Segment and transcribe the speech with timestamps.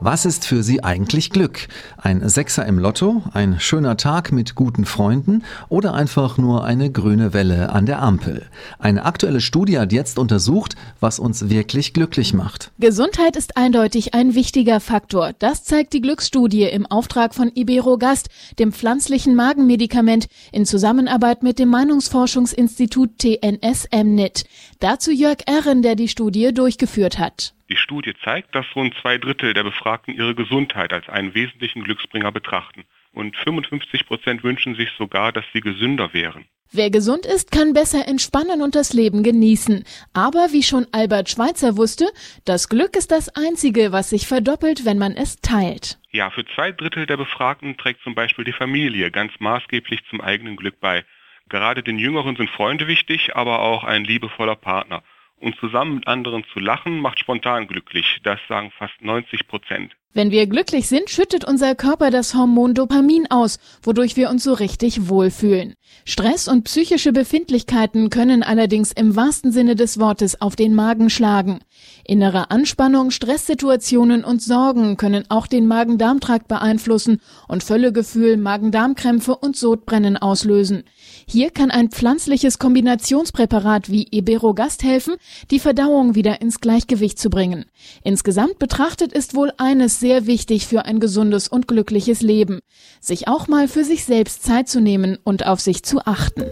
[0.00, 1.66] Was ist für Sie eigentlich Glück?
[1.96, 7.32] Ein Sechser im Lotto, ein schöner Tag mit guten Freunden oder einfach nur eine grüne
[7.32, 8.46] Welle an der Ampel?
[8.78, 12.70] Eine aktuelle Studie hat jetzt untersucht, was uns wirklich glücklich macht.
[12.78, 15.32] Gesundheit ist eindeutig ein wichtiger Faktor.
[15.40, 18.28] Das zeigt die Glücksstudie im Auftrag von Iberogast,
[18.60, 24.44] dem pflanzlichen Magenmedikament, in Zusammenarbeit mit dem Meinungsforschungsinstitut TNS MNIT.
[24.78, 27.54] Dazu Jörg Erren, der die Studie durchgeführt hat.
[27.68, 32.32] Die Studie zeigt, dass rund zwei Drittel der Befragten ihre Gesundheit als einen wesentlichen Glücksbringer
[32.32, 32.84] betrachten.
[33.12, 36.46] Und 55 Prozent wünschen sich sogar, dass sie gesünder wären.
[36.70, 39.84] Wer gesund ist, kann besser entspannen und das Leben genießen.
[40.12, 42.06] Aber wie schon Albert Schweitzer wusste,
[42.44, 45.98] das Glück ist das Einzige, was sich verdoppelt, wenn man es teilt.
[46.10, 50.56] Ja, für zwei Drittel der Befragten trägt zum Beispiel die Familie ganz maßgeblich zum eigenen
[50.56, 51.04] Glück bei.
[51.48, 55.02] Gerade den Jüngeren sind Freunde wichtig, aber auch ein liebevoller Partner.
[55.40, 58.18] Und zusammen mit anderen zu lachen macht spontan glücklich.
[58.24, 59.96] Das sagen fast 90 Prozent.
[60.14, 64.54] Wenn wir glücklich sind, schüttet unser Körper das Hormon Dopamin aus, wodurch wir uns so
[64.54, 65.74] richtig wohlfühlen.
[66.04, 71.60] Stress und psychische Befindlichkeiten können allerdings im wahrsten Sinne des Wortes auf den Magen schlagen.
[72.04, 80.16] Innere Anspannung, Stresssituationen und Sorgen können auch den Magen-Darm-Trakt beeinflussen und Völlegefühl, Magen-Darm-Krämpfe und Sodbrennen
[80.16, 80.84] auslösen.
[81.26, 85.16] Hier kann ein pflanzliches Kombinationspräparat wie Iberogast helfen,
[85.50, 87.66] die Verdauung wieder ins Gleichgewicht zu bringen.
[88.02, 92.60] Insgesamt betrachtet ist wohl eines sehr wichtig für ein gesundes und glückliches Leben.
[93.00, 96.44] Sich auch mal für sich selbst Zeit zu nehmen und auf sich zu achten.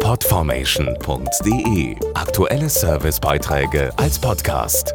[0.00, 4.94] Podformation.de Aktuelle Servicebeiträge als Podcast.